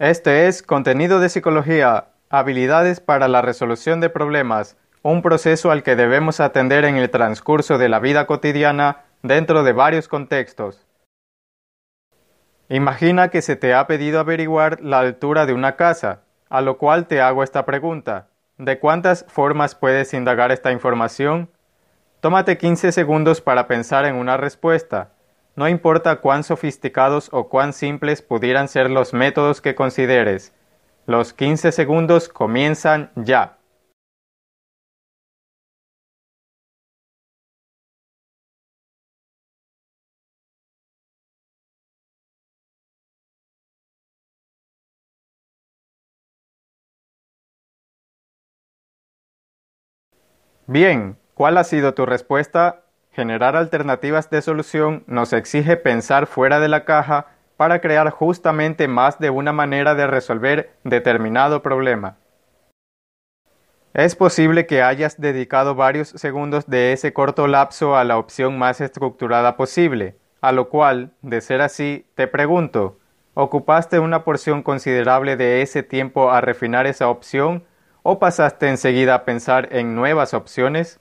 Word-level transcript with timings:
Este 0.00 0.46
es 0.46 0.62
Contenido 0.62 1.20
de 1.20 1.28
Psicología, 1.28 2.06
Habilidades 2.30 3.00
para 3.00 3.28
la 3.28 3.42
Resolución 3.42 4.00
de 4.00 4.08
Problemas, 4.08 4.78
un 5.02 5.20
proceso 5.20 5.70
al 5.70 5.82
que 5.82 5.94
debemos 5.94 6.40
atender 6.40 6.86
en 6.86 6.96
el 6.96 7.10
transcurso 7.10 7.76
de 7.76 7.90
la 7.90 7.98
vida 8.00 8.26
cotidiana 8.26 9.04
dentro 9.22 9.62
de 9.62 9.74
varios 9.74 10.08
contextos. 10.08 10.86
Imagina 12.70 13.28
que 13.28 13.42
se 13.42 13.56
te 13.56 13.74
ha 13.74 13.86
pedido 13.86 14.20
averiguar 14.20 14.80
la 14.80 15.00
altura 15.00 15.44
de 15.44 15.52
una 15.52 15.76
casa, 15.76 16.22
a 16.48 16.62
lo 16.62 16.78
cual 16.78 17.06
te 17.06 17.20
hago 17.20 17.42
esta 17.42 17.66
pregunta. 17.66 18.28
¿De 18.56 18.78
cuántas 18.78 19.26
formas 19.28 19.74
puedes 19.74 20.14
indagar 20.14 20.50
esta 20.50 20.72
información? 20.72 21.50
Tómate 22.20 22.56
15 22.56 22.92
segundos 22.92 23.42
para 23.42 23.68
pensar 23.68 24.06
en 24.06 24.14
una 24.14 24.38
respuesta. 24.38 25.10
No 25.60 25.68
importa 25.68 26.22
cuán 26.22 26.42
sofisticados 26.42 27.28
o 27.32 27.50
cuán 27.50 27.74
simples 27.74 28.22
pudieran 28.22 28.66
ser 28.66 28.88
los 28.88 29.12
métodos 29.12 29.60
que 29.60 29.74
consideres. 29.74 30.54
Los 31.04 31.34
15 31.34 31.70
segundos 31.70 32.30
comienzan 32.30 33.10
ya. 33.14 33.58
Bien, 50.66 51.18
¿cuál 51.34 51.58
ha 51.58 51.64
sido 51.64 51.92
tu 51.92 52.06
respuesta? 52.06 52.84
Generar 53.12 53.56
alternativas 53.56 54.30
de 54.30 54.40
solución 54.40 55.02
nos 55.06 55.32
exige 55.32 55.76
pensar 55.76 56.26
fuera 56.26 56.60
de 56.60 56.68
la 56.68 56.84
caja 56.84 57.26
para 57.56 57.80
crear 57.80 58.10
justamente 58.10 58.88
más 58.88 59.18
de 59.18 59.30
una 59.30 59.52
manera 59.52 59.94
de 59.94 60.06
resolver 60.06 60.70
determinado 60.84 61.62
problema. 61.62 62.16
Es 63.92 64.14
posible 64.14 64.66
que 64.66 64.82
hayas 64.82 65.20
dedicado 65.20 65.74
varios 65.74 66.10
segundos 66.10 66.68
de 66.68 66.92
ese 66.92 67.12
corto 67.12 67.48
lapso 67.48 67.96
a 67.96 68.04
la 68.04 68.16
opción 68.16 68.56
más 68.56 68.80
estructurada 68.80 69.56
posible, 69.56 70.16
a 70.40 70.52
lo 70.52 70.68
cual, 70.68 71.10
de 71.22 71.40
ser 71.40 71.60
así, 71.60 72.06
te 72.14 72.28
pregunto, 72.28 72.98
¿ocupaste 73.34 73.98
una 73.98 74.22
porción 74.22 74.62
considerable 74.62 75.36
de 75.36 75.62
ese 75.62 75.82
tiempo 75.82 76.30
a 76.30 76.40
refinar 76.40 76.86
esa 76.86 77.08
opción 77.08 77.64
o 78.04 78.20
pasaste 78.20 78.68
enseguida 78.68 79.14
a 79.16 79.24
pensar 79.24 79.68
en 79.72 79.96
nuevas 79.96 80.34
opciones? 80.34 81.00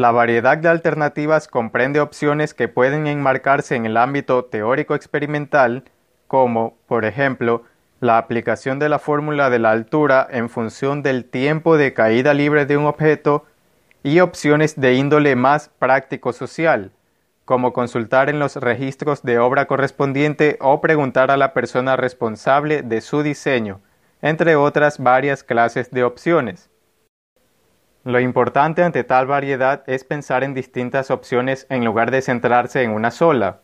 La 0.00 0.12
variedad 0.12 0.56
de 0.56 0.70
alternativas 0.70 1.46
comprende 1.46 2.00
opciones 2.00 2.54
que 2.54 2.68
pueden 2.68 3.06
enmarcarse 3.06 3.76
en 3.76 3.84
el 3.84 3.98
ámbito 3.98 4.46
teórico 4.46 4.94
experimental, 4.94 5.84
como, 6.26 6.78
por 6.86 7.04
ejemplo, 7.04 7.64
la 8.00 8.16
aplicación 8.16 8.78
de 8.78 8.88
la 8.88 8.98
fórmula 8.98 9.50
de 9.50 9.58
la 9.58 9.72
altura 9.72 10.26
en 10.30 10.48
función 10.48 11.02
del 11.02 11.26
tiempo 11.26 11.76
de 11.76 11.92
caída 11.92 12.32
libre 12.32 12.64
de 12.64 12.78
un 12.78 12.86
objeto, 12.86 13.44
y 14.02 14.20
opciones 14.20 14.80
de 14.80 14.94
índole 14.94 15.36
más 15.36 15.68
práctico-social, 15.78 16.92
como 17.44 17.74
consultar 17.74 18.30
en 18.30 18.38
los 18.38 18.56
registros 18.56 19.22
de 19.22 19.38
obra 19.38 19.66
correspondiente 19.66 20.56
o 20.62 20.80
preguntar 20.80 21.30
a 21.30 21.36
la 21.36 21.52
persona 21.52 21.96
responsable 21.96 22.80
de 22.80 23.02
su 23.02 23.22
diseño, 23.22 23.82
entre 24.22 24.56
otras 24.56 24.98
varias 24.98 25.44
clases 25.44 25.90
de 25.90 26.04
opciones. 26.04 26.69
Lo 28.04 28.18
importante 28.18 28.82
ante 28.82 29.04
tal 29.04 29.26
variedad 29.26 29.82
es 29.86 30.04
pensar 30.04 30.42
en 30.42 30.54
distintas 30.54 31.10
opciones 31.10 31.66
en 31.68 31.84
lugar 31.84 32.10
de 32.10 32.22
centrarse 32.22 32.82
en 32.82 32.92
una 32.92 33.10
sola. 33.10 33.60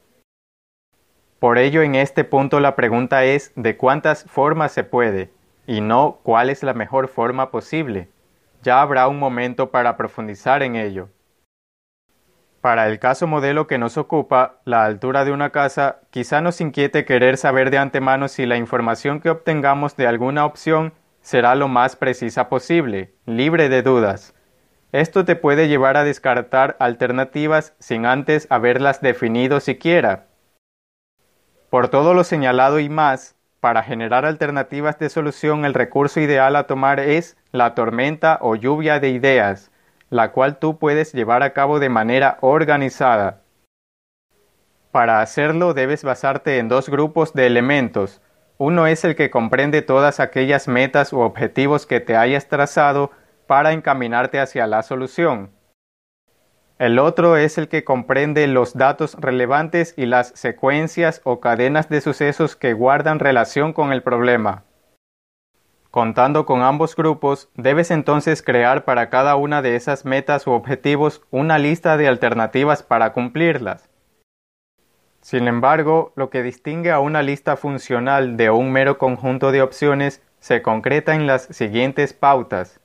Por 1.38 1.56
ello, 1.56 1.82
en 1.82 1.94
este 1.94 2.22
punto 2.24 2.60
la 2.60 2.76
pregunta 2.76 3.24
es 3.24 3.52
de 3.56 3.78
cuántas 3.78 4.24
formas 4.24 4.72
se 4.72 4.84
puede, 4.84 5.30
y 5.66 5.80
no 5.80 6.18
cuál 6.22 6.50
es 6.50 6.62
la 6.62 6.74
mejor 6.74 7.08
forma 7.08 7.50
posible. 7.50 8.08
Ya 8.62 8.82
habrá 8.82 9.08
un 9.08 9.18
momento 9.18 9.70
para 9.70 9.96
profundizar 9.96 10.62
en 10.62 10.76
ello. 10.76 11.08
Para 12.60 12.88
el 12.88 12.98
caso 12.98 13.26
modelo 13.26 13.66
que 13.66 13.78
nos 13.78 13.96
ocupa, 13.96 14.56
la 14.64 14.84
altura 14.84 15.24
de 15.24 15.32
una 15.32 15.50
casa, 15.50 16.00
quizá 16.10 16.42
nos 16.42 16.60
inquiete 16.60 17.04
querer 17.04 17.38
saber 17.38 17.70
de 17.70 17.78
antemano 17.78 18.28
si 18.28 18.44
la 18.44 18.56
información 18.56 19.20
que 19.20 19.30
obtengamos 19.30 19.96
de 19.96 20.06
alguna 20.06 20.44
opción 20.44 20.92
será 21.26 21.56
lo 21.56 21.66
más 21.66 21.96
precisa 21.96 22.48
posible, 22.48 23.12
libre 23.24 23.68
de 23.68 23.82
dudas. 23.82 24.32
Esto 24.92 25.24
te 25.24 25.34
puede 25.34 25.66
llevar 25.66 25.96
a 25.96 26.04
descartar 26.04 26.76
alternativas 26.78 27.74
sin 27.80 28.06
antes 28.06 28.46
haberlas 28.48 29.00
definido 29.00 29.58
siquiera. 29.58 30.28
Por 31.68 31.88
todo 31.88 32.14
lo 32.14 32.22
señalado 32.22 32.78
y 32.78 32.88
más, 32.88 33.34
para 33.58 33.82
generar 33.82 34.24
alternativas 34.24 35.00
de 35.00 35.08
solución 35.08 35.64
el 35.64 35.74
recurso 35.74 36.20
ideal 36.20 36.54
a 36.54 36.68
tomar 36.68 37.00
es 37.00 37.36
la 37.50 37.74
tormenta 37.74 38.38
o 38.40 38.54
lluvia 38.54 39.00
de 39.00 39.08
ideas, 39.08 39.72
la 40.10 40.30
cual 40.30 40.60
tú 40.60 40.78
puedes 40.78 41.12
llevar 41.12 41.42
a 41.42 41.52
cabo 41.52 41.80
de 41.80 41.88
manera 41.88 42.38
organizada. 42.40 43.42
Para 44.92 45.20
hacerlo 45.22 45.74
debes 45.74 46.04
basarte 46.04 46.58
en 46.58 46.68
dos 46.68 46.88
grupos 46.88 47.32
de 47.32 47.46
elementos, 47.46 48.22
uno 48.58 48.86
es 48.86 49.04
el 49.04 49.16
que 49.16 49.30
comprende 49.30 49.82
todas 49.82 50.20
aquellas 50.20 50.66
metas 50.66 51.12
u 51.12 51.20
objetivos 51.20 51.86
que 51.86 52.00
te 52.00 52.16
hayas 52.16 52.48
trazado 52.48 53.10
para 53.46 53.72
encaminarte 53.72 54.40
hacia 54.40 54.66
la 54.66 54.82
solución. 54.82 55.50
El 56.78 56.98
otro 56.98 57.36
es 57.36 57.56
el 57.56 57.68
que 57.68 57.84
comprende 57.84 58.46
los 58.46 58.74
datos 58.74 59.14
relevantes 59.18 59.94
y 59.96 60.06
las 60.06 60.32
secuencias 60.34 61.22
o 61.24 61.40
cadenas 61.40 61.88
de 61.88 62.02
sucesos 62.02 62.54
que 62.54 62.74
guardan 62.74 63.18
relación 63.18 63.72
con 63.72 63.92
el 63.92 64.02
problema. 64.02 64.64
Contando 65.90 66.44
con 66.44 66.60
ambos 66.60 66.94
grupos, 66.94 67.48
debes 67.54 67.90
entonces 67.90 68.42
crear 68.42 68.84
para 68.84 69.08
cada 69.08 69.36
una 69.36 69.62
de 69.62 69.76
esas 69.76 70.04
metas 70.04 70.46
u 70.46 70.50
objetivos 70.50 71.22
una 71.30 71.58
lista 71.58 71.96
de 71.96 72.08
alternativas 72.08 72.82
para 72.82 73.14
cumplirlas. 73.14 73.85
Sin 75.26 75.48
embargo, 75.48 76.12
lo 76.14 76.30
que 76.30 76.44
distingue 76.44 76.92
a 76.92 77.00
una 77.00 77.20
lista 77.20 77.56
funcional 77.56 78.36
de 78.36 78.48
un 78.50 78.70
mero 78.70 78.96
conjunto 78.96 79.50
de 79.50 79.60
opciones 79.60 80.22
se 80.38 80.62
concreta 80.62 81.16
en 81.16 81.26
las 81.26 81.46
siguientes 81.46 82.12
pautas. 82.12 82.78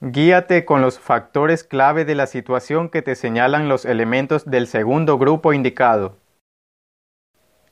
Guíate 0.00 0.64
con 0.64 0.82
los 0.82 0.98
factores 0.98 1.62
clave 1.62 2.04
de 2.04 2.16
la 2.16 2.26
situación 2.26 2.88
que 2.88 3.00
te 3.00 3.14
señalan 3.14 3.68
los 3.68 3.84
elementos 3.84 4.50
del 4.50 4.66
segundo 4.66 5.18
grupo 5.18 5.52
indicado. 5.52 6.16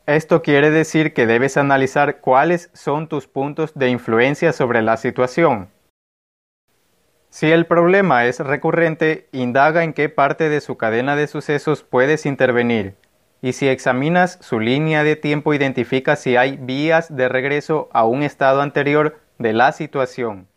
Esto 0.07 0.41
quiere 0.41 0.71
decir 0.71 1.13
que 1.13 1.27
debes 1.27 1.57
analizar 1.57 2.21
cuáles 2.21 2.71
son 2.75 3.09
tus 3.09 3.27
puntos 3.27 3.75
de 3.75 3.89
influencia 3.89 4.53
sobre 4.53 4.83
la 4.83 4.97
situación. 4.97 5.69
Si 7.31 7.51
el 7.51 7.67
problema 7.67 8.27
es 8.27 8.39
recurrente, 8.39 9.29
indaga 9.33 9.83
en 9.83 9.95
qué 9.95 10.09
parte 10.09 10.49
de 10.49 10.61
su 10.61 10.77
cadena 10.77 11.17
de 11.17 11.27
sucesos 11.27 11.83
puedes 11.83 12.25
intervenir 12.25 12.95
y 13.43 13.53
si 13.53 13.69
examinas 13.69 14.39
su 14.41 14.61
línea 14.61 15.05
de 15.05 15.17
tiempo 15.17 15.55
identifica 15.55 16.17
si 16.17 16.37
hay 16.37 16.57
vías 16.57 17.15
de 17.15 17.29
regreso 17.29 17.89
a 17.93 18.05
un 18.05 18.23
estado 18.23 18.63
anterior 18.63 19.19
de 19.39 19.53
la 19.53 19.73
situación. 19.73 20.49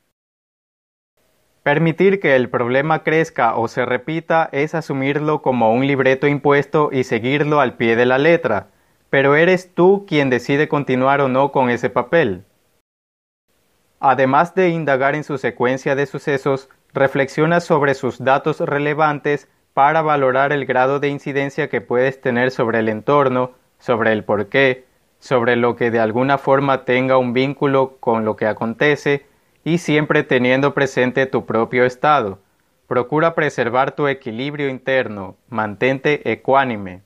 Permitir 1.64 2.20
que 2.20 2.36
el 2.36 2.50
problema 2.50 3.04
crezca 3.04 3.56
o 3.56 3.68
se 3.68 3.86
repita 3.86 4.50
es 4.52 4.74
asumirlo 4.74 5.42
como 5.42 5.74
un 5.74 5.86
libreto 5.86 6.26
impuesto 6.26 6.90
y 6.92 7.04
seguirlo 7.04 7.60
al 7.60 7.76
pie 7.76 7.96
de 7.96 8.06
la 8.06 8.18
letra, 8.18 8.68
pero 9.10 9.36
eres 9.36 9.74
tú 9.74 10.06
quien 10.08 10.30
decide 10.30 10.68
continuar 10.68 11.22
o 11.22 11.28
no 11.28 11.52
con 11.52 11.70
ese 11.70 11.90
papel. 11.90 12.46
Además 14.00 14.56
de 14.56 14.70
indagar 14.70 15.16
en 15.16 15.26
su 15.26 15.38
secuencia 15.38 15.96
de 15.96 16.06
sucesos, 16.06 16.70
reflexiona 16.94 17.60
sobre 17.60 17.94
sus 17.94 18.24
datos 18.24 18.62
relevantes 18.62 19.50
para 19.74 20.02
valorar 20.02 20.52
el 20.52 20.66
grado 20.66 21.00
de 21.00 21.09
incidencia 21.09 21.69
que 21.69 21.81
puedes 21.81 22.19
tener 22.22 22.52
sobre 22.52 22.80
el 22.80 22.90
entorno, 22.90 23.52
sobre 23.78 24.12
el 24.12 24.24
porqué, 24.24 24.85
sobre 25.19 25.56
lo 25.56 25.75
que 25.75 25.91
de 25.91 26.00
alguna 26.00 26.38
forma 26.38 26.86
tenga 26.86 27.18
un 27.18 27.33
vínculo 27.33 27.98
con 28.00 28.25
lo 28.25 28.36
que 28.36 28.48
acontece 28.48 29.25
y 29.63 29.77
siempre 29.77 30.24
teniendo 30.24 30.74
presente 30.74 31.25
tu 31.25 31.45
propio 31.45 31.86
estado. 31.86 32.39
Procura 32.88 33.36
preservar 33.36 33.92
tu 33.92 34.07
equilibrio 34.07 34.69
interno, 34.69 35.36
mantente 35.48 36.31
ecuánime. 36.31 37.04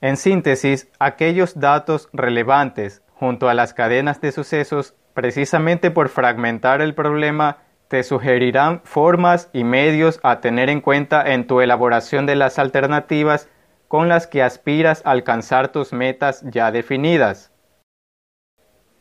En 0.00 0.16
síntesis, 0.16 0.88
aquellos 0.98 1.58
datos 1.58 2.08
relevantes 2.12 3.02
junto 3.12 3.48
a 3.48 3.54
las 3.54 3.74
cadenas 3.74 4.20
de 4.20 4.32
sucesos, 4.32 4.94
precisamente 5.12 5.90
por 5.90 6.08
fragmentar 6.08 6.80
el 6.80 6.94
problema, 6.94 7.58
te 7.90 8.04
sugerirán 8.04 8.82
formas 8.84 9.50
y 9.52 9.64
medios 9.64 10.20
a 10.22 10.40
tener 10.40 10.70
en 10.70 10.80
cuenta 10.80 11.32
en 11.32 11.48
tu 11.48 11.60
elaboración 11.60 12.24
de 12.24 12.36
las 12.36 12.60
alternativas 12.60 13.48
con 13.88 14.08
las 14.08 14.28
que 14.28 14.44
aspiras 14.44 15.02
a 15.04 15.10
alcanzar 15.10 15.72
tus 15.72 15.92
metas 15.92 16.40
ya 16.44 16.70
definidas. 16.70 17.52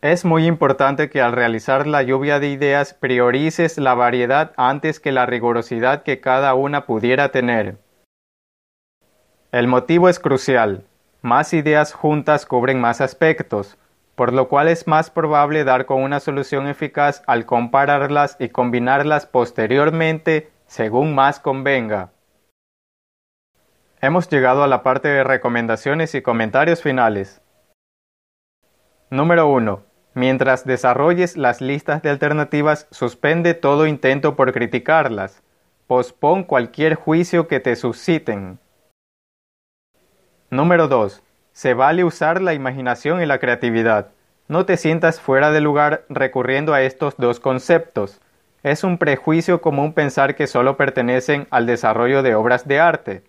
Es 0.02 0.26
muy 0.26 0.48
importante 0.48 1.08
que 1.12 1.22
al 1.22 1.34
realizar 1.34 1.86
la 1.86 2.02
lluvia 2.02 2.40
de 2.40 2.50
ideas 2.50 2.96
priorices 2.96 3.78
la 3.78 3.94
variedad 3.94 4.54
antes 4.58 5.00
que 5.00 5.12
la 5.12 5.28
rigurosidad 5.28 6.02
que 6.02 6.20
cada 6.20 6.56
una 6.56 6.88
pudiera 6.88 7.30
tener. 7.30 7.78
El 9.52 9.68
motivo 9.68 10.10
es 10.10 10.20
crucial. 10.20 10.84
más 11.22 11.54
ideas 11.54 11.94
juntas 11.94 12.48
cubren 12.48 12.82
más 12.82 13.02
aspectos, 13.02 13.78
por 14.20 14.34
lo 14.34 14.50
cual 14.50 14.68
es 14.68 14.86
más 14.86 15.10
probable 15.10 15.64
dar 15.64 15.86
con 15.86 16.04
una 16.04 16.20
solución 16.20 16.68
eficaz 16.68 17.24
al 17.26 17.46
compararlas 17.46 18.36
y 18.38 18.50
combinarlas 18.50 19.26
posteriormente 19.26 20.52
según 20.68 21.16
más 21.16 21.40
convenga. 21.40 22.12
Hemos 24.02 24.28
llegado 24.28 24.62
a 24.62 24.68
la 24.68 24.84
parte 24.84 25.08
de 25.08 25.24
recomendaciones 25.24 26.16
y 26.16 26.22
comentarios 26.22 26.82
finales. 26.82 27.42
Número 29.10 29.48
1. 29.48 29.84
Mientras 30.16 30.66
desarrolles 30.66 31.38
las 31.38 31.62
listas 31.62 32.02
de 32.02 32.10
alternativas, 32.10 32.90
suspende 32.92 33.54
todo 33.54 33.88
intento 33.88 34.36
por 34.36 34.52
criticarlas. 34.52 35.42
Pospon 35.88 36.44
cualquier 36.44 36.96
juicio 36.96 37.48
que 37.48 37.62
te 37.62 37.78
susciten. 37.78 38.60
Número 40.50 40.90
2. 40.90 41.24
Se 41.60 41.74
vale 41.74 42.06
usar 42.06 42.42
la 42.42 42.54
imaginación 42.54 43.22
y 43.22 43.26
la 43.26 43.38
creatividad. 43.38 44.12
No 44.48 44.66
te 44.66 44.78
sientas 44.78 45.20
fuera 45.20 45.52
de 45.52 45.60
lugar 45.60 46.06
recurriendo 46.08 46.74
a 46.74 46.84
estos 46.84 47.18
dos 47.18 47.42
conceptos. 47.42 48.22
Es 48.64 48.86
un 48.86 48.98
prejuicio 48.98 49.60
común 49.60 49.92
pensar 49.92 50.36
que 50.36 50.48
solo 50.48 50.78
pertenecen 50.78 51.48
al 51.50 51.66
desarrollo 51.66 52.24
de 52.24 52.34
obras 52.34 52.66
de 52.66 52.80
arte. 52.80 53.24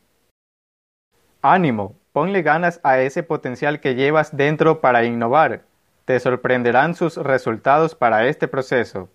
Ánimo, 1.42 1.96
ponle 2.12 2.42
ganas 2.42 2.78
a 2.84 3.00
ese 3.00 3.24
potencial 3.24 3.80
que 3.80 3.96
llevas 3.96 4.36
dentro 4.36 4.80
para 4.80 5.02
innovar. 5.02 5.62
Te 6.04 6.20
sorprenderán 6.20 6.94
sus 6.94 7.16
resultados 7.16 7.96
para 7.96 8.28
este 8.28 8.46
proceso. 8.46 9.08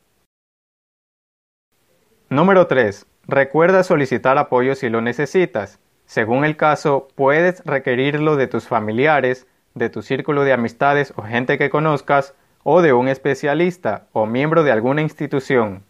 Número 2.28 2.68
3. 2.68 3.06
Recuerda 3.30 3.86
solicitar 3.86 4.38
apoyo 4.38 4.76
si 4.76 4.90
lo 4.90 5.00
necesitas. 5.00 5.80
Según 6.06 6.46
el 6.46 6.56
caso, 6.58 7.08
puedes 7.16 7.64
requerirlo 7.66 8.36
de 8.36 8.48
tus 8.48 8.68
familiares, 8.68 9.48
de 9.74 9.90
tu 9.90 10.02
círculo 10.02 10.44
de 10.44 10.54
amistades 10.54 11.14
o 11.16 11.24
gente 11.24 11.58
que 11.58 11.70
conozcas, 11.70 12.34
o 12.64 12.82
de 12.82 12.94
un 12.94 13.08
especialista 13.08 14.08
o 14.12 14.26
miembro 14.26 14.64
de 14.64 14.72
alguna 14.72 15.02
institución. 15.04 15.84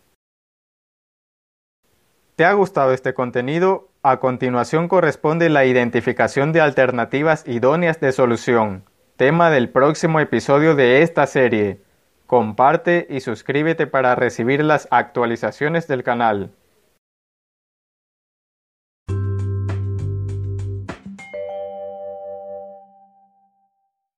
¿Te 2.35 2.43
ha 2.43 2.51
gustado 2.51 2.91
este 2.91 3.13
contenido? 3.13 3.87
A 4.03 4.19
continuación 4.19 4.89
corresponde 4.89 5.47
la 5.49 5.63
identificación 5.63 6.51
de 6.51 6.59
alternativas 6.59 7.47
idóneas 7.47 8.01
de 8.01 8.11
solución, 8.11 8.83
tema 9.15 9.49
del 9.49 9.69
próximo 9.69 10.19
episodio 10.19 10.75
de 10.75 11.01
esta 11.01 11.27
serie. 11.27 11.79
Comparte 12.27 13.07
y 13.09 13.21
suscríbete 13.21 13.87
para 13.87 14.15
recibir 14.15 14.63
las 14.65 14.89
actualizaciones 14.91 15.87
del 15.87 16.03
canal. 16.03 16.51